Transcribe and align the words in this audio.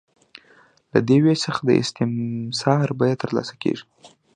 له 0.91 0.99
دې 1.07 1.17
وېش 1.23 1.39
څخه 1.45 1.61
د 1.65 1.69
استثمار 1.81 2.87
بیه 2.99 3.15
ترلاسه 3.23 3.53
کېږي 3.61 3.85